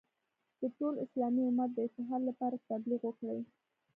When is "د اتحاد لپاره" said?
1.73-2.55